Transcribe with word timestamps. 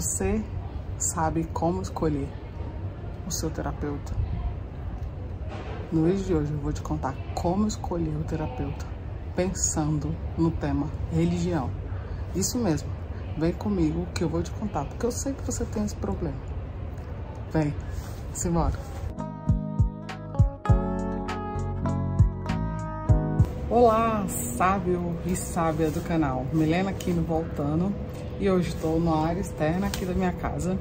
Você 0.00 0.42
sabe 0.96 1.44
como 1.52 1.82
escolher 1.82 2.26
o 3.26 3.30
seu 3.30 3.50
terapeuta? 3.50 4.14
No 5.92 6.06
vídeo 6.06 6.24
de 6.24 6.34
hoje 6.34 6.52
eu 6.54 6.58
vou 6.58 6.72
te 6.72 6.80
contar 6.80 7.14
como 7.34 7.66
escolher 7.66 8.16
o 8.16 8.24
terapeuta 8.24 8.86
pensando 9.36 10.16
no 10.38 10.50
tema 10.52 10.90
religião. 11.12 11.68
Isso 12.34 12.56
mesmo, 12.56 12.88
vem 13.36 13.52
comigo 13.52 14.06
que 14.14 14.24
eu 14.24 14.28
vou 14.30 14.42
te 14.42 14.50
contar, 14.52 14.86
porque 14.86 15.04
eu 15.04 15.12
sei 15.12 15.34
que 15.34 15.44
você 15.44 15.66
tem 15.66 15.84
esse 15.84 15.96
problema. 15.96 16.38
Vem, 17.52 17.74
simbora. 18.32 18.78
Olá, 23.68 24.24
sábio 24.56 25.14
e 25.26 25.36
sábia 25.36 25.90
do 25.90 26.00
canal. 26.00 26.46
Milena 26.54 26.88
aqui 26.88 27.12
no 27.12 27.20
Voltando 27.20 27.94
e 28.40 28.48
hoje 28.48 28.70
estou 28.70 28.98
na 28.98 29.14
área 29.16 29.40
externa 29.40 29.86
aqui 29.86 30.06
da 30.06 30.14
minha 30.14 30.32
casa 30.32 30.78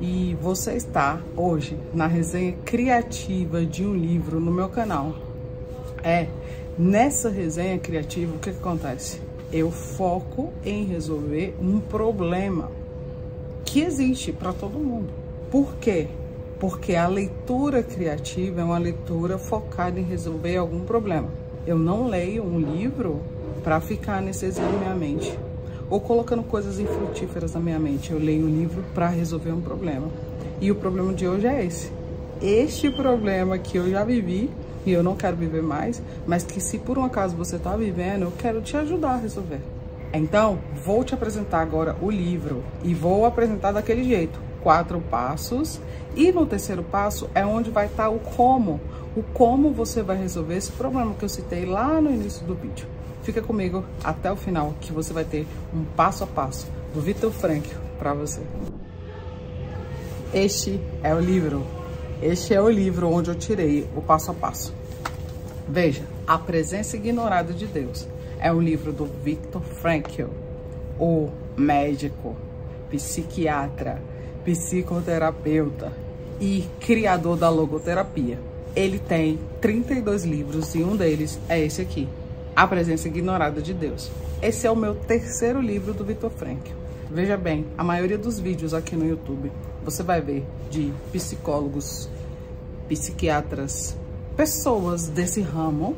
e 0.00 0.36
você 0.40 0.74
está 0.74 1.18
hoje 1.34 1.78
na 1.94 2.06
resenha 2.06 2.52
criativa 2.64 3.64
de 3.64 3.86
um 3.86 3.94
livro 3.94 4.38
no 4.38 4.52
meu 4.52 4.68
canal. 4.68 5.14
É, 6.04 6.26
nessa 6.78 7.30
resenha 7.30 7.78
criativa 7.78 8.36
o 8.36 8.38
que, 8.38 8.52
que 8.52 8.58
acontece? 8.58 9.18
Eu 9.50 9.70
foco 9.70 10.52
em 10.62 10.84
resolver 10.84 11.56
um 11.58 11.80
problema 11.80 12.70
que 13.64 13.80
existe 13.80 14.30
para 14.30 14.52
todo 14.52 14.78
mundo. 14.78 15.08
Por 15.50 15.76
quê? 15.76 16.06
Porque 16.58 16.94
a 16.94 17.08
leitura 17.08 17.82
criativa 17.82 18.60
é 18.60 18.64
uma 18.64 18.78
leitura 18.78 19.38
focada 19.38 19.98
em 19.98 20.04
resolver 20.04 20.58
algum 20.58 20.80
problema. 20.80 21.28
Eu 21.66 21.78
não 21.78 22.06
leio 22.06 22.44
um 22.44 22.58
livro 22.58 23.22
para 23.64 23.80
ficar 23.80 24.18
anestesiando 24.18 24.78
minha 24.78 24.94
mente 24.94 25.38
ou 25.90 26.00
colocando 26.00 26.42
coisas 26.42 26.78
infrutíferas 26.78 27.54
na 27.54 27.60
minha 27.60 27.78
mente. 27.78 28.12
Eu 28.12 28.18
leio 28.18 28.46
um 28.46 28.48
livro 28.48 28.82
para 28.94 29.08
resolver 29.08 29.50
um 29.50 29.60
problema. 29.60 30.08
E 30.60 30.70
o 30.70 30.74
problema 30.76 31.12
de 31.12 31.26
hoje 31.26 31.46
é 31.46 31.64
esse. 31.64 31.92
Este 32.40 32.88
problema 32.88 33.58
que 33.58 33.76
eu 33.76 33.90
já 33.90 34.04
vivi 34.04 34.48
e 34.86 34.92
eu 34.92 35.02
não 35.02 35.14
quero 35.14 35.36
viver 35.36 35.62
mais, 35.62 36.00
mas 36.26 36.42
que 36.44 36.60
se 36.60 36.78
por 36.78 36.98
um 36.98 37.04
acaso 37.04 37.36
você 37.36 37.56
está 37.56 37.76
vivendo, 37.76 38.22
eu 38.22 38.32
quero 38.38 38.62
te 38.62 38.76
ajudar 38.76 39.12
a 39.12 39.16
resolver. 39.16 39.60
Então, 40.12 40.58
vou 40.84 41.04
te 41.04 41.14
apresentar 41.14 41.60
agora 41.60 41.96
o 42.00 42.10
livro 42.10 42.64
e 42.82 42.94
vou 42.94 43.24
apresentar 43.24 43.72
daquele 43.72 44.04
jeito, 44.04 44.40
quatro 44.62 45.00
passos. 45.00 45.80
E 46.16 46.32
no 46.32 46.46
terceiro 46.46 46.82
passo 46.82 47.28
é 47.34 47.44
onde 47.44 47.70
vai 47.70 47.86
estar 47.86 48.04
tá 48.04 48.10
o 48.10 48.18
como, 48.18 48.80
o 49.14 49.22
como 49.22 49.70
você 49.70 50.02
vai 50.02 50.16
resolver 50.16 50.56
esse 50.56 50.72
problema 50.72 51.14
que 51.14 51.24
eu 51.24 51.28
citei 51.28 51.64
lá 51.64 52.00
no 52.00 52.10
início 52.10 52.44
do 52.44 52.54
vídeo. 52.54 52.86
Fica 53.22 53.42
comigo 53.42 53.84
até 54.02 54.32
o 54.32 54.36
final 54.36 54.74
que 54.80 54.92
você 54.92 55.12
vai 55.12 55.24
ter 55.24 55.46
um 55.74 55.84
passo 55.84 56.24
a 56.24 56.26
passo 56.26 56.66
do 56.94 57.00
Vitor 57.00 57.30
Frank 57.30 57.68
para 57.98 58.14
você. 58.14 58.40
Este 60.32 60.80
é 61.02 61.14
o 61.14 61.20
livro. 61.20 61.66
Este 62.22 62.54
é 62.54 62.60
o 62.60 62.68
livro 62.68 63.10
onde 63.10 63.30
eu 63.30 63.34
tirei 63.34 63.88
o 63.94 64.00
passo 64.00 64.30
a 64.30 64.34
passo. 64.34 64.74
Veja, 65.68 66.02
A 66.26 66.38
Presença 66.38 66.96
Ignorada 66.96 67.52
de 67.52 67.66
Deus. 67.66 68.06
É 68.38 68.50
um 68.52 68.60
livro 68.60 68.92
do 68.92 69.04
Viktor 69.04 69.60
Frankl, 69.60 70.28
o 70.98 71.28
médico, 71.56 72.34
psiquiatra, 72.90 74.00
psicoterapeuta 74.44 75.92
e 76.40 76.64
criador 76.80 77.36
da 77.36 77.50
logoterapia. 77.50 78.38
Ele 78.74 78.98
tem 78.98 79.38
32 79.60 80.24
livros 80.24 80.74
e 80.74 80.82
um 80.82 80.96
deles 80.96 81.38
é 81.48 81.60
esse 81.60 81.82
aqui, 81.82 82.08
a 82.60 82.66
Presença 82.66 83.08
Ignorada 83.08 83.62
de 83.62 83.72
Deus. 83.72 84.10
Esse 84.42 84.66
é 84.66 84.70
o 84.70 84.76
meu 84.76 84.94
terceiro 84.94 85.62
livro 85.62 85.94
do 85.94 86.04
Vitor 86.04 86.28
Frankl. 86.28 86.74
Veja 87.10 87.34
bem, 87.34 87.64
a 87.78 87.82
maioria 87.82 88.18
dos 88.18 88.38
vídeos 88.38 88.74
aqui 88.74 88.94
no 88.94 89.08
YouTube 89.08 89.50
você 89.82 90.02
vai 90.02 90.20
ver 90.20 90.44
de 90.68 90.92
psicólogos, 91.10 92.06
psiquiatras, 92.86 93.96
pessoas 94.36 95.08
desse 95.08 95.40
ramo 95.40 95.96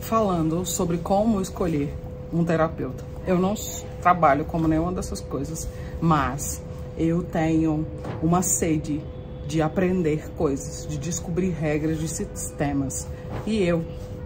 falando 0.00 0.66
sobre 0.66 0.98
como 0.98 1.40
escolher 1.40 1.94
um 2.32 2.44
terapeuta. 2.44 3.04
Eu 3.24 3.38
não 3.38 3.54
trabalho 4.02 4.44
como 4.44 4.66
nenhuma 4.66 4.90
dessas 4.90 5.20
coisas, 5.20 5.68
mas 6.00 6.60
eu 6.98 7.22
tenho 7.22 7.86
uma 8.20 8.42
sede 8.42 9.00
de 9.46 9.62
aprender 9.62 10.28
coisas, 10.32 10.88
de 10.88 10.98
descobrir 10.98 11.50
regras 11.50 12.00
de 12.00 12.08
sistemas. 12.08 13.06
E 13.46 13.62
eu 13.62 13.84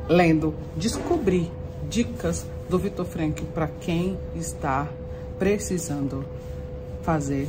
lendo, 0.08 0.54
descobrir 0.74 1.50
dicas 1.88 2.46
do 2.68 2.78
Vitor 2.78 3.06
Frank 3.06 3.42
para 3.54 3.68
quem 3.80 4.18
está 4.34 4.88
precisando 5.38 6.24
fazer 7.02 7.48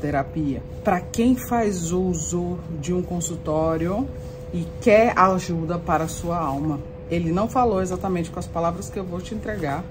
terapia. 0.00 0.62
Para 0.82 1.00
quem 1.00 1.36
faz 1.36 1.92
uso 1.92 2.58
de 2.80 2.92
um 2.92 3.02
consultório 3.02 4.06
e 4.52 4.66
quer 4.80 5.16
ajuda 5.16 5.78
para 5.78 6.04
a 6.04 6.08
sua 6.08 6.38
alma. 6.38 6.80
Ele 7.10 7.32
não 7.32 7.48
falou 7.48 7.80
exatamente 7.80 8.30
com 8.30 8.38
as 8.38 8.46
palavras 8.46 8.90
que 8.90 8.98
eu 8.98 9.04
vou 9.04 9.20
te 9.20 9.34
entregar, 9.34 9.84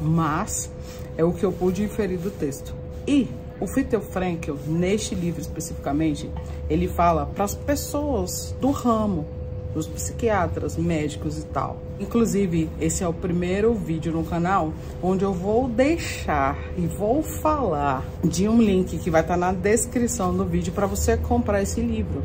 mas 0.00 0.70
é 1.16 1.24
o 1.24 1.32
que 1.32 1.44
eu 1.44 1.52
pude 1.52 1.82
inferir 1.82 2.18
do 2.18 2.30
texto. 2.30 2.74
E 3.06 3.28
o 3.60 3.66
Viktor 3.66 4.00
Frankl, 4.00 4.54
neste 4.66 5.14
livro 5.14 5.40
especificamente, 5.40 6.30
ele 6.68 6.88
fala 6.88 7.26
para 7.26 7.44
as 7.44 7.54
pessoas 7.54 8.54
do 8.60 8.70
ramo, 8.70 9.24
dos 9.74 9.86
psiquiatras, 9.86 10.76
médicos 10.76 11.38
e 11.38 11.42
tal. 11.44 11.78
Inclusive, 11.98 12.68
esse 12.80 13.02
é 13.02 13.08
o 13.08 13.12
primeiro 13.12 13.74
vídeo 13.74 14.12
no 14.12 14.24
canal 14.24 14.72
onde 15.02 15.24
eu 15.24 15.32
vou 15.32 15.68
deixar 15.68 16.58
e 16.76 16.86
vou 16.86 17.22
falar 17.22 18.04
de 18.22 18.48
um 18.48 18.60
link 18.60 18.98
que 18.98 19.10
vai 19.10 19.22
estar 19.22 19.36
na 19.36 19.52
descrição 19.52 20.36
do 20.36 20.44
vídeo 20.44 20.72
para 20.72 20.86
você 20.86 21.16
comprar 21.16 21.62
esse 21.62 21.80
livro. 21.80 22.22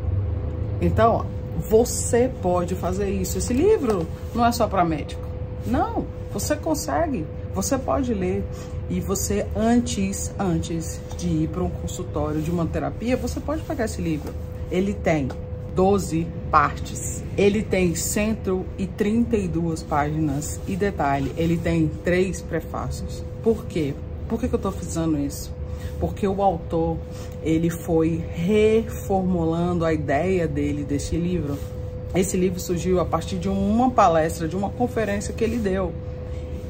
Então, 0.80 1.26
você 1.68 2.30
pode 2.40 2.74
fazer 2.74 3.10
isso. 3.10 3.38
Esse 3.38 3.52
livro 3.52 4.06
não 4.34 4.46
é 4.46 4.52
só 4.52 4.66
para 4.66 4.84
médico. 4.84 5.22
Não, 5.66 6.06
você 6.32 6.54
consegue. 6.54 7.26
Você 7.54 7.76
pode 7.76 8.14
ler 8.14 8.44
e 8.88 9.00
você 9.00 9.46
antes, 9.56 10.32
antes 10.38 11.00
de 11.16 11.28
ir 11.28 11.48
para 11.48 11.62
um 11.62 11.70
consultório 11.70 12.40
de 12.40 12.50
uma 12.50 12.66
terapia, 12.66 13.16
você 13.16 13.40
pode 13.40 13.62
pegar 13.62 13.86
esse 13.86 14.00
livro. 14.00 14.32
Ele 14.70 14.94
tem 14.94 15.28
12 15.74 16.26
partes. 16.50 17.22
Ele 17.36 17.62
tem 17.62 17.94
132 17.94 19.82
páginas 19.82 20.60
e 20.66 20.74
detalhe, 20.74 21.32
ele 21.36 21.56
tem 21.56 21.88
três 22.02 22.42
prefácios. 22.42 23.22
Por 23.42 23.66
quê? 23.66 23.94
Por 24.28 24.40
que, 24.40 24.48
que 24.48 24.54
eu 24.54 24.58
estou 24.58 24.72
fazendo 24.72 25.18
isso? 25.18 25.52
Porque 26.00 26.26
o 26.26 26.42
autor, 26.42 26.96
ele 27.42 27.70
foi 27.70 28.22
reformulando 28.34 29.84
a 29.84 29.92
ideia 29.92 30.46
dele 30.46 30.84
desse 30.84 31.16
livro. 31.16 31.58
Esse 32.14 32.36
livro 32.36 32.58
surgiu 32.60 33.00
a 33.00 33.04
partir 33.04 33.38
de 33.38 33.48
uma 33.48 33.90
palestra, 33.90 34.48
de 34.48 34.56
uma 34.56 34.70
conferência 34.70 35.34
que 35.34 35.44
ele 35.44 35.58
deu 35.58 35.92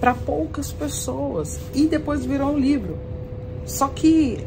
para 0.01 0.15
poucas 0.15 0.73
pessoas 0.73 1.59
e 1.75 1.87
depois 1.87 2.25
virou 2.25 2.53
um 2.53 2.59
livro. 2.59 2.99
Só 3.65 3.89
que 3.89 4.39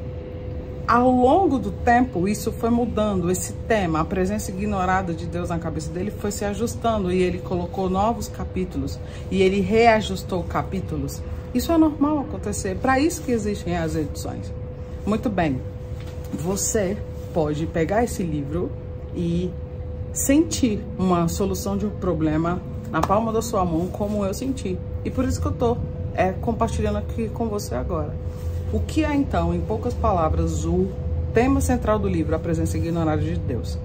ao 0.91 1.09
longo 1.09 1.57
do 1.57 1.72
tempo, 1.72 2.28
isso 2.28 2.52
foi 2.52 2.69
mudando. 2.69 3.31
Esse 3.31 3.53
tema, 3.53 4.02
a 4.02 4.03
presença 4.03 4.52
ignorada 4.52 5.13
de 5.13 5.25
Deus 5.25 5.47
na 5.47 5.57
cabeça 5.57 5.90
dele, 5.90 6.12
foi 6.12 6.34
se 6.34 6.44
ajustando 6.44 7.09
e 7.13 7.22
ele 7.22 7.38
colocou 7.38 7.90
novos 7.90 8.28
capítulos 8.28 9.00
e 9.31 9.41
ele 9.41 9.62
reajustou 9.62 10.44
capítulos. 10.44 11.22
Isso 11.53 11.72
é 11.72 11.78
normal 11.78 12.19
acontecer. 12.19 12.75
Para 12.75 13.00
isso 13.00 13.22
que 13.22 13.31
existem 13.31 13.78
as 13.78 13.96
edições. 13.96 14.52
Muito 15.06 15.29
bem. 15.29 15.62
Você 16.34 16.97
pode 17.34 17.66
pegar 17.68 18.03
esse 18.03 18.22
livro 18.22 18.69
e 19.16 19.50
sentir 20.12 20.84
uma 21.00 21.29
solução 21.29 21.78
de 21.78 21.85
um 21.85 21.90
problema 21.90 22.62
na 22.91 23.00
palma 23.00 23.31
da 23.31 23.41
sua 23.41 23.63
mão, 23.63 23.88
como 23.88 24.25
eu 24.25 24.34
senti. 24.34 24.78
E 25.06 25.09
por 25.09 25.23
isso 25.23 25.40
que 25.40 25.47
eu 25.47 25.53
tô 25.53 25.78
é, 26.13 26.34
compartilhando 26.34 26.97
aqui 26.97 27.29
com 27.29 27.47
você 27.47 27.75
agora. 27.75 28.13
O 28.73 28.79
que 28.79 29.03
é 29.03 29.13
então, 29.13 29.53
em 29.53 29.59
poucas 29.59 29.93
palavras, 29.93 30.63
o 30.63 30.87
tema 31.34 31.59
central 31.59 31.99
do 31.99 32.07
livro, 32.07 32.34
A 32.34 32.40
Presença 32.40 32.78
Ignorada 32.78 33.22
de 33.22 33.37
Deus? 33.37 33.78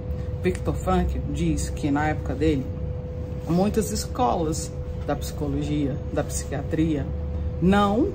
Victor 0.44 0.74
Frank 0.74 1.20
diz 1.28 1.70
que 1.70 1.90
na 1.90 2.06
época 2.06 2.36
dele, 2.36 2.64
muitas 3.48 3.90
escolas 3.90 4.70
da 5.04 5.16
psicologia, 5.16 5.96
da 6.12 6.22
psiquiatria, 6.22 7.04
não, 7.60 8.12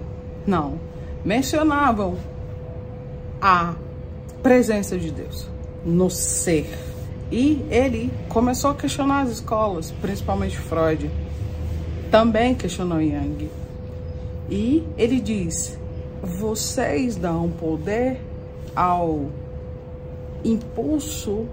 não, 0.48 0.80
mencionavam 1.26 2.16
a 3.42 3.76
presença 4.42 4.98
de 4.98 5.12
Deus 5.12 5.50
no 5.86 6.10
ser. 6.10 6.70
E 7.30 7.66
ele 7.70 8.10
começou 8.30 8.72
a 8.72 8.76
questionar 8.76 9.24
as 9.24 9.30
escolas, 9.32 9.92
principalmente 10.00 10.58
Freud, 10.58 11.12
também 12.10 12.56
questionou 12.56 13.02
Jung. 13.02 13.50
E 14.50 14.88
ele 14.98 15.20
diz 15.20 15.81
vocês 16.22 17.16
dão 17.16 17.50
poder 17.50 18.20
ao 18.76 19.26
impulso, 20.44 21.46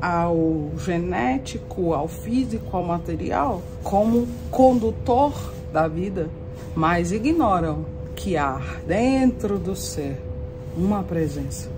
ao 0.00 0.70
genético, 0.78 1.92
ao 1.92 2.08
físico, 2.08 2.76
ao 2.76 2.82
material, 2.82 3.62
como 3.82 4.26
condutor 4.50 5.32
da 5.72 5.86
vida, 5.86 6.28
mas 6.74 7.12
ignoram 7.12 7.84
que 8.14 8.36
há 8.36 8.60
dentro 8.86 9.58
do 9.58 9.74
ser 9.74 10.20
uma 10.76 11.02
presença, 11.02 11.68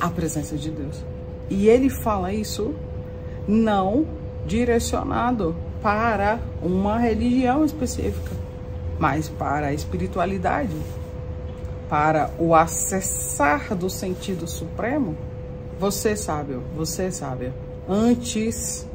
a 0.00 0.08
presença 0.08 0.56
de 0.56 0.70
Deus. 0.70 1.02
E 1.48 1.68
ele 1.68 1.88
fala 1.88 2.32
isso 2.32 2.74
não 3.46 4.06
direcionado 4.44 5.54
para 5.82 6.40
uma 6.62 6.98
religião 6.98 7.64
específica, 7.64 8.32
mas 8.98 9.28
para 9.28 9.68
a 9.68 9.72
espiritualidade, 9.72 10.76
para 11.88 12.30
o 12.38 12.54
acessar 12.54 13.74
do 13.74 13.88
sentido 13.88 14.46
supremo. 14.46 15.16
Você 15.78 16.16
sabe, 16.16 16.58
você 16.74 17.10
sabe, 17.10 17.52
antes 17.88 18.86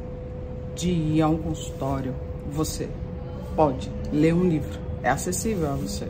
de 0.74 0.90
ir 0.90 1.22
a 1.22 1.28
um 1.28 1.38
consultório, 1.38 2.14
você 2.50 2.88
pode 3.54 3.90
ler 4.12 4.34
um 4.34 4.44
livro, 4.44 4.80
é 5.02 5.10
acessível 5.10 5.70
a 5.70 5.74
você. 5.74 6.08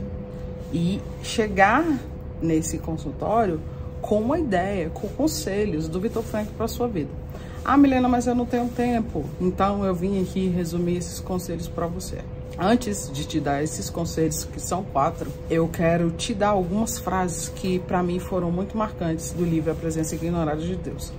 E 0.71 0.99
chegar 1.21 1.85
nesse 2.41 2.79
consultório 2.79 3.59
com 4.01 4.19
uma 4.19 4.39
ideia, 4.39 4.89
com 4.89 5.07
conselhos 5.07 5.87
do 5.87 5.99
Vitor 5.99 6.23
Frank 6.23 6.51
para 6.53 6.67
sua 6.67 6.87
vida. 6.87 7.09
Ah, 7.63 7.77
Milena, 7.77 8.09
mas 8.09 8.27
eu 8.27 8.35
não 8.35 8.45
tenho 8.45 8.67
tempo. 8.67 9.23
Então 9.39 9.85
eu 9.85 9.95
vim 9.95 10.21
aqui 10.21 10.49
resumir 10.49 10.97
esses 10.97 11.19
conselhos 11.21 11.67
para 11.67 11.87
você. 11.87 12.17
Antes 12.57 13.09
de 13.11 13.25
te 13.25 13.39
dar 13.39 13.63
esses 13.63 13.89
conselhos, 13.89 14.43
que 14.45 14.59
são 14.59 14.83
quatro, 14.83 15.31
eu 15.49 15.67
quero 15.67 16.11
te 16.11 16.35
dar 16.35 16.49
algumas 16.49 16.99
frases 16.99 17.49
que 17.49 17.79
para 17.79 18.03
mim 18.03 18.19
foram 18.19 18.51
muito 18.51 18.77
marcantes 18.77 19.31
do 19.31 19.43
livro 19.43 19.71
A 19.71 19.75
Presença 19.75 20.13
Ignorada 20.13 20.61
de 20.61 20.75
Deus. 20.75 21.11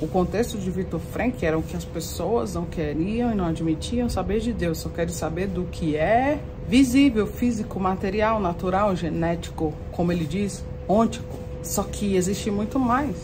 O 0.00 0.06
contexto 0.06 0.58
de 0.58 0.70
Victor 0.70 1.00
Frank 1.00 1.44
era 1.44 1.58
o 1.58 1.62
que 1.62 1.76
as 1.76 1.84
pessoas 1.84 2.54
não 2.54 2.66
queriam 2.66 3.32
e 3.32 3.34
não 3.34 3.46
admitiam 3.46 4.08
saber 4.08 4.40
de 4.40 4.52
Deus, 4.52 4.78
só 4.78 4.88
querem 4.88 5.12
saber 5.12 5.48
do 5.48 5.64
que 5.64 5.96
é 5.96 6.38
visível, 6.68 7.26
físico, 7.26 7.80
material, 7.80 8.38
natural, 8.38 8.94
genético, 8.94 9.72
como 9.90 10.12
ele 10.12 10.24
diz, 10.24 10.64
ôntico. 10.86 11.36
Só 11.62 11.82
que 11.82 12.14
existe 12.14 12.50
muito 12.50 12.78
mais. 12.78 13.16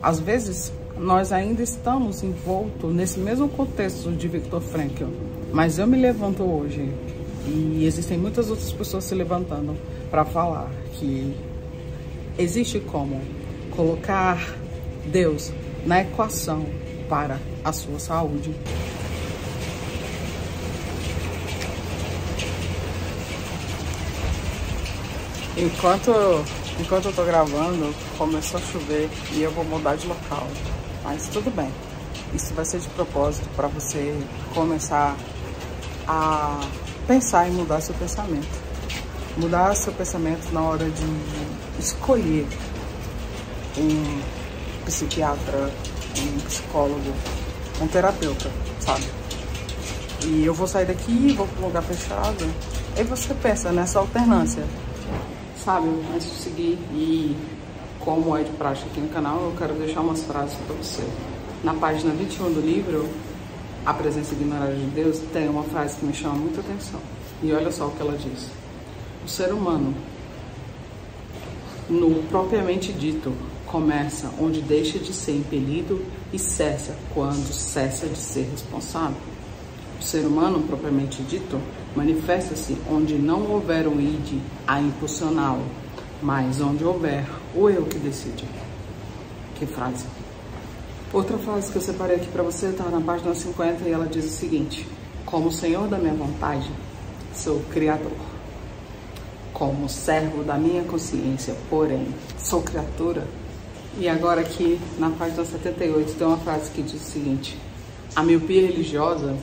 Às 0.00 0.20
vezes, 0.20 0.72
nós 0.96 1.32
ainda 1.32 1.62
estamos 1.62 2.22
envoltos 2.22 2.94
nesse 2.94 3.18
mesmo 3.18 3.48
contexto 3.48 4.12
de 4.12 4.28
Victor 4.28 4.60
Frankl. 4.60 5.06
Mas 5.52 5.78
eu 5.78 5.86
me 5.86 5.96
levanto 5.96 6.42
hoje 6.42 6.92
e 7.46 7.84
existem 7.84 8.18
muitas 8.18 8.50
outras 8.50 8.70
pessoas 8.72 9.04
se 9.04 9.14
levantando 9.14 9.76
para 10.10 10.24
falar 10.24 10.70
que 10.94 11.34
existe 12.38 12.78
como 12.80 13.20
colocar 13.70 14.56
Deus 15.06 15.52
na 15.86 16.02
equação 16.02 16.66
para 17.08 17.38
a 17.64 17.72
sua 17.72 17.98
saúde. 17.98 18.54
Enquanto, 25.56 26.12
enquanto 26.78 27.06
eu 27.06 27.12
tô 27.12 27.24
gravando, 27.24 27.92
começou 28.16 28.60
a 28.60 28.62
chover 28.62 29.08
e 29.32 29.42
eu 29.42 29.50
vou 29.50 29.64
mudar 29.64 29.96
de 29.96 30.06
local. 30.06 30.46
Mas 31.02 31.26
tudo 31.28 31.50
bem. 31.50 31.68
Isso 32.32 32.52
vai 32.54 32.64
ser 32.64 32.78
de 32.78 32.88
propósito 32.90 33.48
para 33.56 33.66
você 33.66 34.14
começar 34.54 35.16
a 36.08 36.58
pensar 37.06 37.48
em 37.48 37.52
mudar 37.52 37.82
seu 37.82 37.94
pensamento. 37.94 38.48
Mudar 39.36 39.76
seu 39.76 39.92
pensamento 39.92 40.50
na 40.52 40.62
hora 40.62 40.88
de 40.88 41.78
escolher 41.78 42.48
um 43.76 44.20
psiquiatra, 44.86 45.70
um 46.18 46.40
psicólogo, 46.40 47.12
um 47.80 47.86
terapeuta, 47.86 48.50
sabe? 48.80 49.04
E 50.24 50.44
eu 50.44 50.54
vou 50.54 50.66
sair 50.66 50.86
daqui, 50.86 51.34
vou 51.36 51.46
para 51.46 51.62
um 51.62 51.66
lugar 51.66 51.82
fechado. 51.82 52.44
Aí 52.96 53.04
você 53.04 53.34
pensa 53.34 53.70
nessa 53.70 54.00
alternância, 54.00 54.64
sabe? 55.62 55.88
De 56.18 56.24
seguir 56.24 56.78
e 56.92 57.36
como 58.00 58.36
é 58.36 58.42
de 58.42 58.50
prática 58.52 58.88
aqui 58.90 59.00
no 59.00 59.08
canal, 59.10 59.38
eu 59.40 59.54
quero 59.56 59.74
deixar 59.74 60.00
umas 60.00 60.22
frases 60.22 60.56
para 60.66 60.74
você. 60.74 61.06
Na 61.62 61.74
página 61.74 62.12
21 62.14 62.52
do 62.54 62.60
livro, 62.60 63.08
A 63.88 63.94
Presença 63.94 64.34
Ignorada 64.34 64.74
de 64.74 64.84
Deus, 64.84 65.18
tem 65.32 65.48
uma 65.48 65.62
frase 65.62 65.96
que 65.96 66.04
me 66.04 66.12
chama 66.12 66.34
muita 66.34 66.60
atenção. 66.60 67.00
E 67.42 67.50
olha 67.54 67.72
só 67.72 67.86
o 67.86 67.90
que 67.90 68.02
ela 68.02 68.18
diz. 68.18 68.50
O 69.24 69.28
ser 69.28 69.50
humano, 69.50 69.94
no 71.88 72.22
propriamente 72.24 72.92
dito, 72.92 73.32
começa 73.64 74.30
onde 74.38 74.60
deixa 74.60 74.98
de 74.98 75.10
ser 75.14 75.36
impelido 75.36 76.04
e 76.30 76.38
cessa 76.38 76.94
quando 77.14 77.50
cessa 77.50 78.06
de 78.06 78.18
ser 78.18 78.50
responsável. 78.50 79.16
O 79.98 80.02
ser 80.02 80.26
humano, 80.26 80.62
propriamente 80.64 81.22
dito, 81.22 81.58
manifesta-se 81.96 82.76
onde 82.90 83.14
não 83.14 83.50
houver 83.50 83.88
um 83.88 83.98
id 83.98 84.38
a 84.66 84.82
impulsioná-lo, 84.82 85.64
mas 86.20 86.60
onde 86.60 86.84
houver 86.84 87.24
o 87.54 87.70
eu 87.70 87.86
que 87.86 87.96
decide. 87.96 88.44
Que 89.54 89.64
frase. 89.64 90.04
Outra 91.10 91.38
frase 91.38 91.72
que 91.72 91.78
eu 91.78 91.82
separei 91.82 92.16
aqui 92.16 92.28
para 92.28 92.42
você 92.42 92.66
está 92.66 92.84
na 92.84 93.00
página 93.00 93.34
50 93.34 93.88
e 93.88 93.92
ela 93.92 94.06
diz 94.06 94.26
o 94.26 94.28
seguinte: 94.28 94.86
Como 95.24 95.50
Senhor 95.50 95.88
da 95.88 95.96
minha 95.96 96.12
vontade, 96.12 96.70
sou 97.34 97.60
Criador. 97.70 98.12
Como 99.54 99.88
servo 99.88 100.44
da 100.44 100.56
minha 100.56 100.82
consciência, 100.84 101.56
porém, 101.70 102.08
sou 102.36 102.62
criatura 102.62 103.26
e 103.98 104.06
agora 104.06 104.42
aqui 104.42 104.78
na 104.98 105.08
página 105.08 105.46
78 105.46 106.12
tem 106.12 106.26
uma 106.26 106.36
frase 106.36 106.70
que 106.72 106.82
diz 106.82 107.00
o 107.00 107.04
seguinte: 107.04 107.56
A 108.14 108.22
miopia 108.22 108.66
religiosa, 108.66 109.34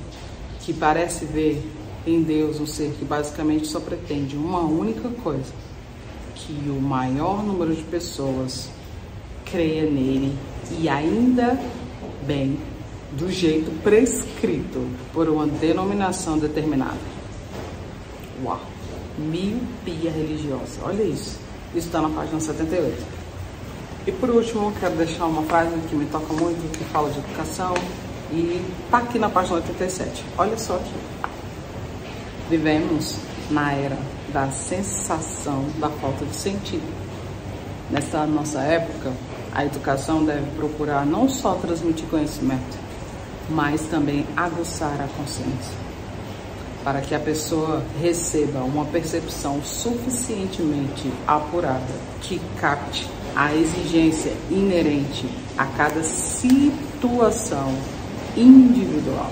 que 0.59 0.71
parece 0.71 1.25
ver 1.25 1.67
em 2.05 2.21
Deus 2.21 2.59
um 2.59 2.67
ser 2.67 2.91
que 2.91 3.03
basicamente 3.03 3.65
só 3.65 3.79
pretende 3.79 4.37
uma 4.37 4.59
única 4.59 5.09
coisa, 5.23 5.51
que 6.35 6.53
o 6.69 6.79
maior 6.79 7.43
número 7.43 7.75
de 7.75 7.81
pessoas 7.81 8.69
creia 9.43 9.89
nele 9.89 10.37
e 10.71 10.89
ainda 10.89 11.59
bem 12.25 12.57
do 13.11 13.31
jeito 13.31 13.71
prescrito 13.81 14.87
por 15.13 15.29
uma 15.29 15.47
denominação 15.47 16.37
determinada. 16.37 16.97
Uau! 18.43 18.59
Miopia 19.17 20.11
religiosa. 20.11 20.79
Olha 20.83 21.03
isso. 21.03 21.39
Isso 21.73 21.87
está 21.87 22.01
na 22.01 22.09
página 22.09 22.39
78. 22.39 23.05
E 24.07 24.11
por 24.11 24.29
último, 24.29 24.71
quero 24.79 24.95
deixar 24.95 25.25
uma 25.25 25.43
frase 25.43 25.75
que 25.89 25.95
me 25.95 26.05
toca 26.05 26.31
muito, 26.33 26.77
que 26.77 26.83
fala 26.85 27.09
de 27.09 27.19
educação, 27.19 27.73
e 28.31 28.61
tá 28.91 28.99
aqui 28.99 29.17
na 29.17 29.29
página 29.29 29.55
87. 29.55 30.23
Olha 30.37 30.57
só 30.57 30.75
aqui. 30.75 30.93
Vivemos 32.49 33.17
na 33.49 33.73
era 33.73 33.97
da 34.31 34.51
sensação 34.51 35.65
da 35.79 35.89
falta 35.89 36.25
de 36.25 36.35
sentido. 36.35 36.83
Nessa 37.89 38.25
nossa 38.25 38.59
época, 38.61 39.11
a 39.55 39.65
educação 39.65 40.25
deve 40.25 40.51
procurar 40.57 41.05
não 41.05 41.29
só 41.29 41.53
transmitir 41.55 42.05
conhecimento, 42.09 42.77
mas 43.49 43.81
também 43.83 44.25
aguçar 44.35 44.99
a 45.01 45.07
consciência, 45.17 45.73
para 46.83 46.99
que 46.99 47.15
a 47.15 47.19
pessoa 47.19 47.81
receba 48.01 48.59
uma 48.59 48.83
percepção 48.83 49.63
suficientemente 49.63 51.09
apurada 51.25 51.93
que 52.21 52.41
capte 52.59 53.09
a 53.33 53.55
exigência 53.55 54.33
inerente 54.51 55.25
a 55.57 55.65
cada 55.65 56.03
situação 56.03 57.73
individual. 58.35 59.31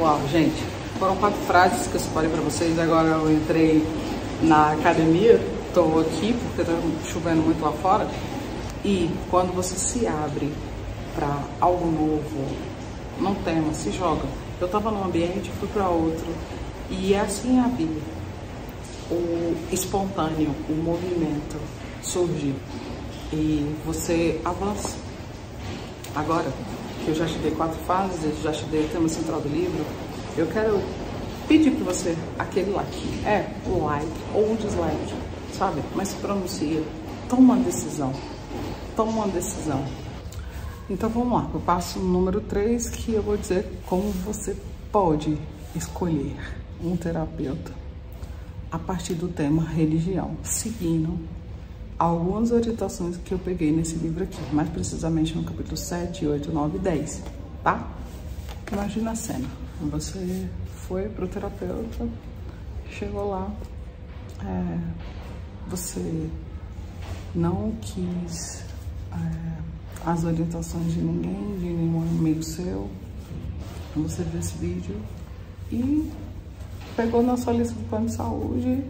Uau, 0.00 0.20
gente, 0.32 0.62
foram 0.98 1.16
quatro 1.16 1.40
frases 1.42 1.86
que 1.86 1.94
eu 1.94 2.00
separei 2.00 2.30
para 2.30 2.40
vocês. 2.40 2.78
Agora 2.78 3.08
eu 3.08 3.30
entrei 3.30 3.86
na 4.42 4.72
academia, 4.72 5.40
estou 5.68 6.00
aqui 6.00 6.32
porque 6.32 6.62
está 6.62 6.72
chovendo 7.06 7.42
muito 7.42 7.62
lá 7.62 7.72
fora. 7.72 8.08
E 8.84 9.10
quando 9.30 9.54
você 9.54 9.76
se 9.76 10.06
abre 10.06 10.52
para 11.14 11.42
algo 11.58 11.86
novo, 11.86 12.46
não 13.18 13.34
tema, 13.36 13.72
se 13.72 13.90
joga. 13.90 14.26
Eu 14.60 14.66
estava 14.66 14.90
num 14.90 15.04
ambiente, 15.04 15.50
fui 15.58 15.68
para 15.68 15.88
outro. 15.88 16.26
E 16.90 17.14
é 17.14 17.20
assim 17.20 17.58
a 17.60 17.68
vida. 17.68 18.00
O 19.10 19.56
espontâneo, 19.72 20.54
o 20.68 20.74
movimento 20.74 21.56
surge 22.02 22.54
e 23.32 23.74
você 23.86 24.40
avança. 24.44 24.96
Agora, 26.14 26.52
que 27.04 27.08
eu 27.08 27.14
já 27.14 27.26
te 27.26 27.38
dei 27.38 27.52
quatro 27.52 27.78
fases, 27.86 28.42
já 28.42 28.52
te 28.52 28.64
dei 28.66 28.84
o 28.84 28.88
tema 28.88 29.08
central 29.08 29.40
do 29.40 29.48
livro, 29.48 29.84
eu 30.36 30.46
quero 30.46 30.80
pedir 31.48 31.70
para 31.72 31.92
você 31.92 32.16
aquele 32.38 32.70
like. 32.70 33.26
É, 33.26 33.46
o 33.66 33.84
like 33.84 34.06
ou 34.34 34.52
um 34.52 34.56
dislike, 34.56 35.14
sabe? 35.56 35.82
Mas 35.94 36.12
pronuncia. 36.14 36.82
Toma 37.28 37.54
uma 37.54 37.64
decisão. 37.64 38.12
Toma 38.96 39.10
uma 39.10 39.28
decisão. 39.28 39.84
Então 40.88 41.08
vamos 41.08 41.32
lá, 41.32 41.50
o 41.54 41.60
passo 41.60 41.98
número 41.98 42.40
3 42.42 42.90
que 42.90 43.14
eu 43.14 43.22
vou 43.22 43.36
dizer 43.36 43.66
como 43.86 44.10
você 44.10 44.56
pode 44.92 45.36
escolher 45.74 46.36
um 46.82 46.96
terapeuta 46.96 47.72
a 48.70 48.78
partir 48.78 49.14
do 49.14 49.28
tema 49.28 49.62
religião, 49.64 50.36
seguindo 50.42 51.18
algumas 51.98 52.50
orientações 52.50 53.16
que 53.16 53.32
eu 53.32 53.38
peguei 53.38 53.72
nesse 53.72 53.96
livro 53.96 54.24
aqui, 54.24 54.40
mais 54.52 54.68
precisamente 54.68 55.34
no 55.34 55.42
capítulo 55.42 55.76
7, 55.76 56.26
8, 56.26 56.52
9 56.52 56.76
e 56.76 56.80
10, 56.80 57.22
tá? 57.62 57.88
Imagina 58.72 59.12
a 59.12 59.16
cena. 59.16 59.48
Você 59.90 60.48
foi 60.88 61.08
pro 61.08 61.26
terapeuta, 61.26 62.08
chegou 62.90 63.30
lá, 63.30 63.50
é, 64.44 64.78
você 65.68 66.28
não 67.34 67.72
quis 67.80 68.64
é, 69.14 70.10
as 70.10 70.24
orientações 70.24 70.92
de 70.92 71.00
ninguém, 71.00 71.58
de 71.58 71.66
nenhum 71.66 72.02
amigo 72.02 72.42
seu. 72.42 72.90
Você 73.96 74.22
viu 74.24 74.40
esse 74.40 74.56
vídeo 74.58 74.96
e 75.70 76.10
pegou 76.96 77.22
na 77.22 77.36
sua 77.36 77.52
lista 77.52 77.74
de 77.74 77.84
plano 77.84 78.06
de 78.06 78.12
saúde 78.12 78.84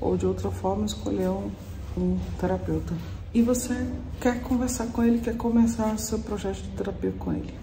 ou 0.00 0.16
de 0.16 0.26
outra 0.26 0.50
forma 0.50 0.86
escolheu 0.86 1.50
um, 1.96 2.00
um 2.00 2.18
terapeuta. 2.38 2.94
E 3.32 3.42
você 3.42 3.74
quer 4.20 4.42
conversar 4.42 4.86
com 4.86 5.02
ele, 5.02 5.18
quer 5.18 5.36
começar 5.36 5.98
seu 5.98 6.18
projeto 6.18 6.62
de 6.62 6.68
terapia 6.70 7.12
com 7.18 7.32
ele. 7.32 7.54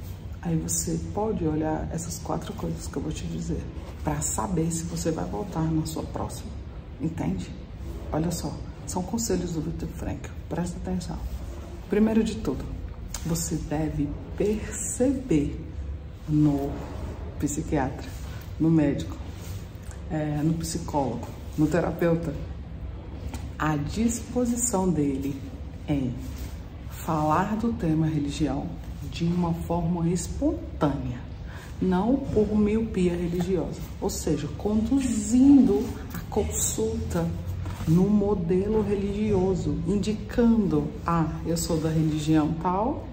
Aí 0.41 0.55
você 0.57 0.99
pode 1.13 1.43
olhar 1.47 1.89
essas 1.91 2.19
quatro 2.19 2.53
coisas 2.53 2.85
que 2.87 2.95
eu 2.95 3.01
vou 3.01 3.11
te 3.11 3.25
dizer 3.25 3.63
para 4.03 4.21
saber 4.21 4.71
se 4.71 4.83
você 4.83 5.11
vai 5.11 5.25
voltar 5.25 5.63
na 5.63 5.85
sua 5.87 6.03
próxima. 6.03 6.51
Entende? 7.01 7.49
Olha 8.11 8.29
só, 8.29 8.53
são 8.85 9.01
conselhos 9.01 9.53
do 9.53 9.61
Victor 9.61 9.89
Frank. 9.89 10.29
Presta 10.47 10.77
atenção. 10.77 11.17
Primeiro 11.95 12.25
de 12.25 12.35
tudo, 12.35 12.65
você 13.25 13.55
deve 13.55 14.09
perceber 14.35 15.57
no 16.27 16.69
psiquiatra, 17.39 18.05
no 18.59 18.69
médico, 18.69 19.15
é, 20.11 20.41
no 20.43 20.55
psicólogo, 20.55 21.25
no 21.57 21.67
terapeuta, 21.67 22.33
a 23.57 23.77
disposição 23.77 24.89
dele 24.89 25.41
em 25.87 26.13
falar 26.89 27.55
do 27.55 27.71
tema 27.71 28.07
religião 28.07 28.67
de 29.09 29.23
uma 29.23 29.53
forma 29.53 30.09
espontânea, 30.09 31.21
não 31.81 32.17
por 32.17 32.57
miopia 32.57 33.15
religiosa, 33.15 33.79
ou 34.01 34.09
seja, 34.09 34.49
conduzindo 34.57 35.81
a 36.13 36.19
consulta 36.29 37.25
no 37.87 38.09
modelo 38.09 38.81
religioso, 38.81 39.77
indicando, 39.87 40.87
ah, 41.05 41.27
eu 41.45 41.55
sou 41.55 41.77
da 41.77 41.89
religião 41.89 42.53
tal 42.61 43.07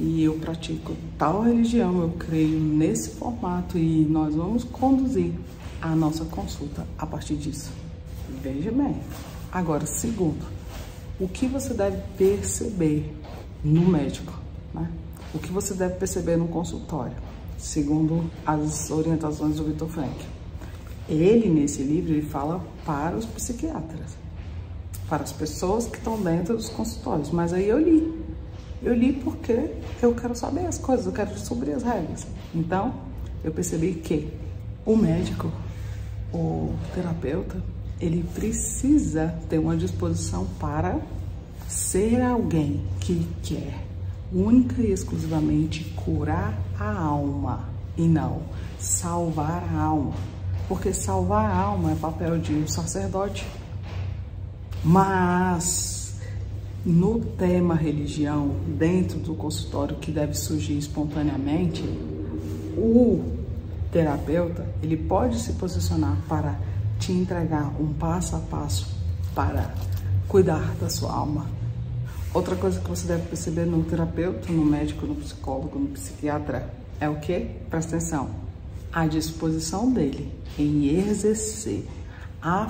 e 0.00 0.22
eu 0.22 0.34
pratico 0.34 0.96
tal 1.18 1.42
religião, 1.42 2.00
eu 2.00 2.10
creio 2.18 2.58
nesse 2.58 3.10
formato 3.10 3.76
e 3.76 4.04
nós 4.04 4.34
vamos 4.34 4.64
conduzir 4.64 5.32
a 5.82 5.94
nossa 5.94 6.24
consulta 6.24 6.86
a 6.96 7.06
partir 7.06 7.36
disso. 7.36 7.70
Veja 8.42 8.70
bem. 8.70 8.96
Agora, 9.52 9.86
segundo, 9.86 10.44
o 11.18 11.28
que 11.28 11.46
você 11.46 11.74
deve 11.74 11.98
perceber 12.16 13.14
no 13.64 13.88
médico, 13.88 14.32
né? 14.72 14.90
O 15.34 15.38
que 15.38 15.50
você 15.50 15.74
deve 15.74 15.94
perceber 15.94 16.36
no 16.36 16.48
consultório, 16.48 17.16
segundo 17.58 18.30
as 18.46 18.90
orientações 18.90 19.56
do 19.56 19.64
Vitor 19.64 19.88
Frank. 19.88 20.37
Ele, 21.08 21.48
nesse 21.48 21.82
livro, 21.82 22.12
ele 22.12 22.22
fala 22.22 22.62
para 22.84 23.16
os 23.16 23.24
psiquiatras, 23.24 24.16
para 25.08 25.22
as 25.22 25.32
pessoas 25.32 25.86
que 25.86 25.96
estão 25.96 26.20
dentro 26.20 26.54
dos 26.54 26.68
consultórios. 26.68 27.30
Mas 27.30 27.52
aí 27.52 27.68
eu 27.68 27.78
li. 27.78 28.12
Eu 28.82 28.94
li 28.94 29.12
porque 29.12 29.70
eu 30.02 30.14
quero 30.14 30.34
saber 30.34 30.66
as 30.66 30.78
coisas, 30.78 31.06
eu 31.06 31.12
quero 31.12 31.30
descobrir 31.30 31.72
as 31.72 31.82
regras. 31.82 32.26
Então, 32.54 32.94
eu 33.42 33.50
percebi 33.50 33.94
que 33.94 34.28
o 34.84 34.96
médico, 34.96 35.50
o 36.32 36.74
terapeuta, 36.94 37.62
ele 38.00 38.22
precisa 38.34 39.34
ter 39.48 39.58
uma 39.58 39.76
disposição 39.76 40.46
para 40.60 41.00
ser 41.66 42.20
alguém 42.22 42.84
que 43.00 43.26
quer 43.42 43.84
única 44.32 44.80
e 44.80 44.92
exclusivamente 44.92 45.84
curar 45.96 46.56
a 46.78 46.92
alma 46.92 47.68
e 47.96 48.02
não 48.02 48.42
salvar 48.78 49.64
a 49.74 49.80
alma 49.80 50.37
porque 50.68 50.92
salvar 50.92 51.50
a 51.50 51.56
alma 51.56 51.92
é 51.92 51.94
papel 51.94 52.38
de 52.38 52.52
um 52.52 52.68
sacerdote. 52.68 53.46
Mas 54.84 56.14
no 56.84 57.20
tema 57.20 57.74
religião, 57.74 58.54
dentro 58.66 59.18
do 59.18 59.34
consultório 59.34 59.96
que 59.96 60.12
deve 60.12 60.34
surgir 60.34 60.76
espontaneamente, 60.76 61.82
o 62.76 63.24
terapeuta 63.90 64.66
ele 64.82 64.96
pode 64.96 65.40
se 65.40 65.54
posicionar 65.54 66.18
para 66.28 66.60
te 66.98 67.12
entregar 67.12 67.72
um 67.80 67.92
passo 67.94 68.36
a 68.36 68.38
passo 68.38 68.86
para 69.34 69.74
cuidar 70.28 70.74
da 70.78 70.90
sua 70.90 71.12
alma. 71.12 71.46
Outra 72.34 72.54
coisa 72.54 72.78
que 72.78 72.88
você 72.88 73.08
deve 73.08 73.26
perceber 73.26 73.64
no 73.64 73.82
terapeuta, 73.84 74.52
no 74.52 74.64
médico, 74.64 75.06
no 75.06 75.14
psicólogo, 75.14 75.78
no 75.78 75.88
psiquiatra 75.88 76.68
é 77.00 77.08
o 77.08 77.16
que? 77.16 77.50
Presta 77.70 77.96
atenção 77.96 78.47
à 78.92 79.06
disposição 79.06 79.90
dele 79.92 80.32
em 80.58 80.98
exercer 80.98 81.86
a 82.40 82.66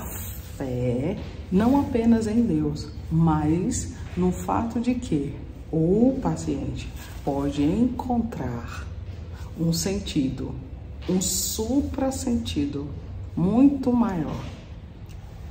fé, 0.57 1.19
não 1.51 1.81
apenas 1.81 2.27
em 2.27 2.43
Deus, 2.43 2.89
mas 3.11 3.95
no 4.17 4.33
fato 4.33 4.81
de 4.81 4.95
que 4.95 5.35
o 5.71 6.19
paciente 6.23 6.89
pode 7.25 7.63
encontrar 7.63 8.87
um 9.59 9.73
sentido, 9.73 10.55
um 11.09 11.21
supra-sentido 11.21 12.89
muito 13.37 13.93
maior 13.93 14.45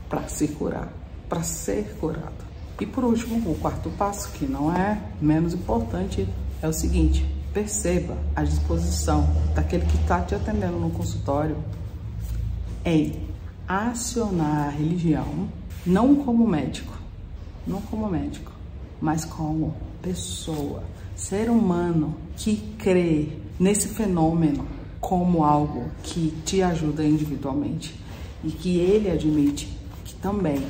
para 0.09 0.27
se 0.27 0.47
curar, 0.49 0.91
para 1.29 1.43
ser 1.43 1.95
curado. 1.99 2.45
E 2.79 2.85
por 2.85 3.03
último, 3.03 3.51
o 3.51 3.55
quarto 3.55 3.89
passo, 3.91 4.31
que 4.33 4.45
não 4.45 4.71
é 4.75 5.01
menos 5.21 5.53
importante, 5.53 6.27
é 6.61 6.67
o 6.67 6.73
seguinte: 6.73 7.25
perceba 7.57 8.15
a 8.35 8.43
disposição 8.43 9.27
daquele 9.55 9.83
que 9.87 9.97
está 9.97 10.21
te 10.21 10.35
atendendo 10.35 10.77
no 10.77 10.91
consultório 10.91 11.57
em 12.85 13.19
acionar 13.67 14.67
a 14.67 14.69
religião, 14.69 15.49
não 15.83 16.17
como 16.17 16.45
médico, 16.45 16.93
não 17.65 17.81
como 17.81 18.07
médico, 18.07 18.51
mas 19.01 19.25
como 19.25 19.73
pessoa, 20.03 20.83
ser 21.15 21.49
humano 21.49 22.15
que 22.35 22.57
crê 22.77 23.29
nesse 23.59 23.87
fenômeno 23.87 24.63
como 25.01 25.43
algo 25.43 25.85
que 26.03 26.31
te 26.45 26.61
ajuda 26.61 27.03
individualmente 27.03 27.99
e 28.43 28.51
que 28.51 28.77
ele 28.77 29.09
admite 29.09 29.75
que 30.05 30.13
também 30.13 30.61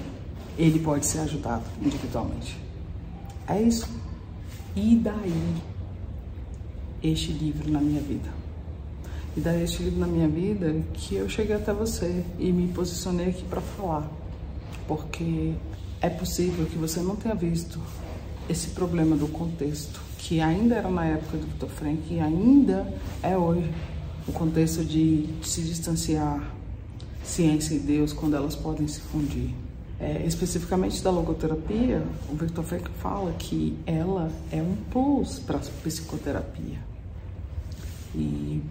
ele 0.58 0.79
pode 0.79 1.06
ser 1.06 1.20
ajudado 1.20 1.65
individualmente. 1.82 2.58
É 3.46 3.62
isso. 3.62 3.89
E 4.74 4.96
daí 4.96 5.53
este 7.04 7.32
livro 7.32 7.72
na 7.72 7.80
minha 7.80 8.01
vida. 8.01 8.30
E 9.36 9.39
daí 9.39 9.63
este 9.63 9.84
livro 9.84 10.00
na 10.00 10.08
minha 10.08 10.27
vida 10.27 10.75
que 10.94 11.16
eu 11.16 11.30
cheguei 11.30 11.56
até 11.56 11.72
você 11.72 12.24
e 12.39 12.51
me 12.51 12.68
posicionei 12.70 13.30
aqui 13.30 13.44
para 13.44 13.62
falar. 13.62 14.10
Porque 14.88 15.54
é 16.01 16.10
possível 16.10 16.66
que 16.66 16.77
você 16.77 17.01
não 17.01 17.16
tenha 17.16 17.36
visto 17.36 17.80
esse 18.50 18.70
problema 18.70 19.16
do 19.16 19.27
contexto, 19.27 20.01
que 20.18 20.39
ainda 20.42 20.75
era 20.75 20.89
na 20.89 21.06
época 21.06 21.38
do 21.38 21.46
Victor 21.46 21.70
Frank 21.70 22.01
e 22.10 22.20
ainda 22.20 22.92
é 23.22 23.38
hoje. 23.38 23.70
O 24.27 24.32
contexto 24.32 24.84
de 24.84 25.30
se 25.42 25.62
distanciar 25.62 26.51
ciência 27.24 27.75
e 27.75 27.80
Deus 27.80 28.13
quando 28.13 28.36
elas 28.36 28.56
podem 28.56 28.88
se 28.88 29.01
fundir. 29.01 29.54
É, 30.00 30.24
especificamente 30.25 31.04
da 31.04 31.10
logoterapia, 31.10 32.04
o 32.30 32.36
Victor 32.36 32.63
Frank 32.63 32.89
fala 33.01 33.32
que 33.34 33.77
ela 33.86 34.32
é 34.51 34.62
um 34.62 34.75
plus 34.92 35.39
para 35.39 35.58
a 35.58 35.62
psicoterapia. 35.84 36.87
E 38.18 38.62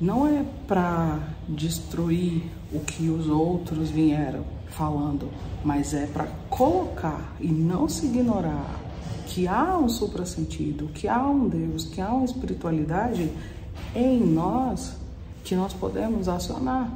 não 0.00 0.26
é 0.26 0.44
para 0.68 1.18
destruir 1.48 2.44
o 2.72 2.80
que 2.80 3.08
os 3.08 3.28
outros 3.28 3.90
vieram 3.90 4.44
falando, 4.68 5.28
mas 5.64 5.92
é 5.94 6.06
para 6.06 6.26
colocar 6.48 7.34
e 7.40 7.48
não 7.48 7.88
se 7.88 8.06
ignorar 8.06 8.78
que 9.26 9.48
há 9.48 9.76
um 9.78 9.88
supra-sentido, 9.88 10.88
que 10.94 11.08
há 11.08 11.26
um 11.26 11.48
Deus, 11.48 11.86
que 11.86 12.00
há 12.00 12.12
uma 12.12 12.24
espiritualidade 12.24 13.30
em 13.94 14.20
nós 14.20 14.96
que 15.44 15.54
nós 15.54 15.72
podemos 15.72 16.28
acionar 16.28 16.92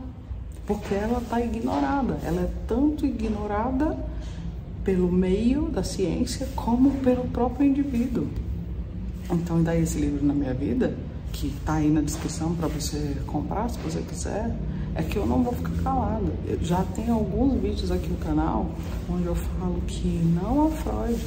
porque 0.66 0.94
ela 0.94 1.18
está 1.18 1.40
ignorada. 1.40 2.18
Ela 2.22 2.42
é 2.42 2.50
tanto 2.66 3.04
ignorada 3.06 3.96
pelo 4.82 5.10
meio 5.10 5.68
da 5.68 5.82
ciência 5.82 6.48
como 6.54 6.90
pelo 7.02 7.24
próprio 7.28 7.66
indivíduo. 7.66 8.28
Então, 9.30 9.62
daí 9.62 9.82
esse 9.82 9.98
livro 9.98 10.24
na 10.24 10.34
minha 10.34 10.52
vida, 10.52 10.96
que 11.34 11.48
está 11.48 11.74
aí 11.74 11.90
na 11.90 12.00
descrição 12.00 12.54
para 12.54 12.68
você 12.68 13.16
comprar, 13.26 13.68
se 13.68 13.78
você 13.80 14.00
quiser, 14.02 14.56
é 14.94 15.02
que 15.02 15.16
eu 15.16 15.26
não 15.26 15.42
vou 15.42 15.52
ficar 15.52 15.82
calada. 15.82 16.32
Eu 16.46 16.58
já 16.62 16.82
tem 16.94 17.10
alguns 17.10 17.60
vídeos 17.60 17.90
aqui 17.90 18.08
no 18.08 18.16
canal 18.18 18.70
onde 19.10 19.26
eu 19.26 19.34
falo 19.34 19.82
que 19.86 20.06
não 20.06 20.66
há 20.66 20.70
Freud, 20.70 21.20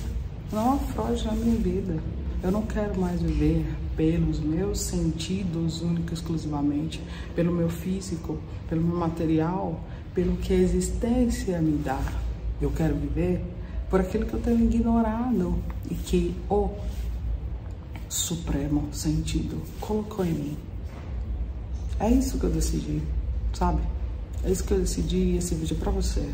não 0.51 0.73
há 0.73 0.77
Freud 0.77 1.25
na 1.25 1.33
minha 1.33 1.57
vida. 1.57 1.99
Eu 2.41 2.51
não 2.51 2.61
quero 2.61 2.99
mais 2.99 3.21
viver 3.21 3.65
pelos 3.97 4.39
meus 4.39 4.79
sentidos 4.79 5.81
única 5.81 6.13
exclusivamente, 6.13 7.01
pelo 7.35 7.51
meu 7.51 7.67
físico, 7.67 8.37
pelo 8.69 8.81
meu 8.81 8.95
material, 8.95 9.81
pelo 10.15 10.37
que 10.37 10.53
a 10.53 10.57
existência 10.57 11.59
me 11.59 11.77
dá. 11.79 11.99
Eu 12.61 12.71
quero 12.71 12.95
viver 12.95 13.43
por 13.89 13.99
aquilo 13.99 14.25
que 14.25 14.33
eu 14.33 14.39
tenho 14.39 14.63
ignorado 14.63 15.55
e 15.91 15.95
que 15.95 16.33
o 16.49 16.69
supremo 18.09 18.87
sentido 18.93 19.61
colocou 19.79 20.25
em 20.25 20.33
mim. 20.33 20.57
É 21.99 22.09
isso 22.09 22.37
que 22.37 22.45
eu 22.45 22.49
decidi, 22.49 23.01
sabe? 23.53 23.81
É 24.43 24.51
isso 24.51 24.63
que 24.63 24.73
eu 24.73 24.79
decidi 24.79 25.35
esse 25.35 25.55
vídeo 25.55 25.75
é 25.75 25.79
para 25.79 25.91
você. 25.91 26.33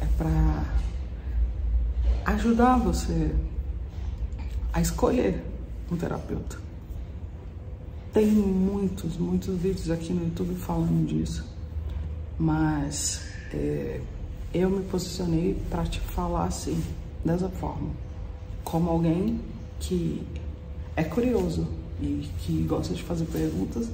É 0.00 0.06
para 0.16 0.64
ajudar 2.26 2.78
você 2.78 3.34
a 4.72 4.80
escolher 4.80 5.44
um 5.90 5.96
terapeuta. 5.96 6.58
Tem 8.12 8.26
muitos, 8.26 9.16
muitos 9.16 9.56
vídeos 9.56 9.90
aqui 9.90 10.12
no 10.12 10.24
YouTube 10.24 10.54
falando 10.54 11.06
disso, 11.06 11.44
mas 12.38 13.22
é, 13.52 14.00
eu 14.52 14.70
me 14.70 14.84
posicionei 14.84 15.60
para 15.68 15.84
te 15.84 15.98
falar 15.98 16.44
assim, 16.44 16.80
dessa 17.24 17.48
forma, 17.48 17.90
como 18.62 18.88
alguém 18.88 19.40
que 19.80 20.24
é 20.96 21.04
curioso 21.04 21.66
e 22.00 22.28
que 22.40 22.62
gosta 22.62 22.94
de 22.94 23.02
fazer 23.02 23.24
perguntas 23.26 23.88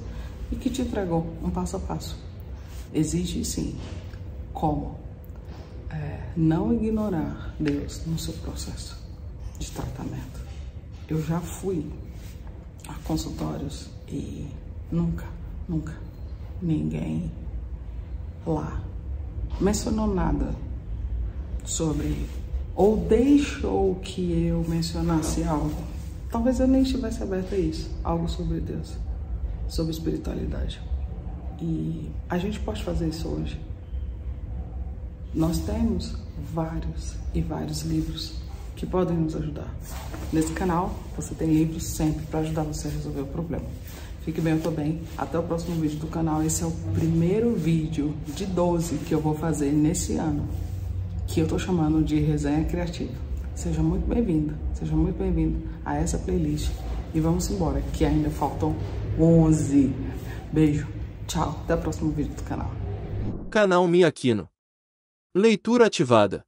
e 0.51 0.55
que 0.55 0.69
te 0.69 0.81
entregou 0.81 1.25
um 1.43 1.49
passo 1.49 1.77
a 1.77 1.79
passo. 1.79 2.17
Existe 2.93 3.43
sim 3.45 3.75
como 4.53 4.95
é, 5.89 6.29
não 6.35 6.73
ignorar 6.73 7.55
Deus 7.59 8.05
no 8.05 8.17
seu 8.19 8.33
processo 8.35 8.97
de 9.59 9.71
tratamento. 9.71 10.41
Eu 11.07 11.21
já 11.23 11.39
fui 11.39 11.85
a 12.87 12.93
consultórios 13.05 13.89
e 14.07 14.47
nunca, 14.91 15.25
nunca 15.67 15.93
ninguém 16.61 17.31
lá 18.45 18.81
mencionou 19.59 20.07
nada 20.07 20.53
sobre 21.63 22.27
ou 22.75 22.97
deixou 22.97 23.95
que 23.95 24.47
eu 24.47 24.65
mencionasse 24.67 25.43
algo. 25.43 25.83
Talvez 26.31 26.61
eu 26.61 26.67
nem 26.67 26.83
estivesse 26.83 27.21
aberta 27.21 27.55
a 27.55 27.59
isso, 27.59 27.91
algo 28.03 28.29
sobre 28.29 28.61
Deus, 28.61 28.93
sobre 29.67 29.91
espiritualidade. 29.91 30.81
E 31.61 32.09
a 32.29 32.37
gente 32.37 32.59
pode 32.61 32.81
fazer 32.83 33.09
isso 33.09 33.27
hoje. 33.27 33.59
Nós 35.33 35.59
temos 35.59 36.15
vários 36.53 37.15
e 37.33 37.41
vários 37.41 37.81
livros 37.81 38.33
que 38.77 38.85
podem 38.85 39.17
nos 39.17 39.35
ajudar. 39.35 39.67
Nesse 40.31 40.53
canal, 40.53 40.95
você 41.15 41.35
tem 41.35 41.53
livros 41.53 41.83
sempre 41.83 42.25
para 42.25 42.39
ajudar 42.39 42.63
você 42.63 42.87
a 42.87 42.91
resolver 42.91 43.21
o 43.21 43.27
problema. 43.27 43.65
Fique 44.23 44.39
bem, 44.39 44.53
eu 44.53 44.61
tô 44.61 44.71
bem. 44.71 45.01
Até 45.17 45.37
o 45.37 45.43
próximo 45.43 45.79
vídeo 45.81 45.99
do 45.99 46.07
canal. 46.07 46.41
Esse 46.43 46.63
é 46.63 46.65
o 46.65 46.71
primeiro 46.93 47.53
vídeo 47.55 48.15
de 48.27 48.45
12 48.45 48.99
que 48.99 49.13
eu 49.13 49.19
vou 49.19 49.35
fazer 49.35 49.71
nesse 49.71 50.15
ano, 50.15 50.47
que 51.27 51.41
eu 51.41 51.47
tô 51.47 51.59
chamando 51.59 52.03
de 52.03 52.19
resenha 52.19 52.63
criativa. 52.63 53.30
Seja 53.55 53.83
muito 53.83 54.07
bem-vinda, 54.07 54.57
seja 54.73 54.95
muito 54.95 55.17
bem-vindo 55.17 55.67
a 55.85 55.95
essa 55.95 56.17
playlist. 56.17 56.71
E 57.13 57.19
vamos 57.19 57.49
embora, 57.49 57.81
que 57.93 58.05
ainda 58.05 58.29
faltam 58.29 58.75
11. 59.19 59.93
Beijo, 60.51 60.87
tchau, 61.27 61.59
até 61.63 61.75
o 61.75 61.81
próximo 61.81 62.11
vídeo 62.11 62.33
do 62.33 62.43
canal. 62.43 62.71
Canal 63.49 63.87
Miakino. 63.87 64.49
Leitura 65.35 65.87
ativada. 65.87 66.45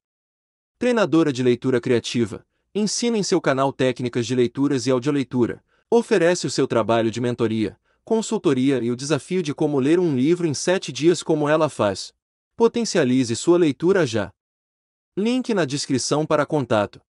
Treinadora 0.79 1.31
de 1.31 1.43
leitura 1.43 1.79
criativa. 1.79 2.45
Ensina 2.73 3.17
em 3.17 3.23
seu 3.23 3.39
canal 3.39 3.71
técnicas 3.71 4.25
de 4.25 4.35
leituras 4.35 4.87
e 4.87 4.91
audioleitura 4.91 5.61
Oferece 5.95 6.47
o 6.47 6.49
seu 6.49 6.65
trabalho 6.65 7.11
de 7.11 7.21
mentoria, 7.21 7.77
consultoria 8.03 8.79
e 8.79 8.89
o 8.89 8.95
desafio 8.95 9.43
de 9.43 9.53
como 9.53 9.79
ler 9.79 9.99
um 9.99 10.15
livro 10.15 10.47
em 10.47 10.53
sete 10.55 10.91
dias 10.91 11.21
como 11.21 11.47
ela 11.47 11.69
faz. 11.69 12.11
Potencialize 12.57 13.35
sua 13.35 13.59
leitura 13.59 14.03
já. 14.03 14.33
Link 15.15 15.53
na 15.53 15.63
descrição 15.63 16.25
para 16.25 16.43
contato. 16.43 16.99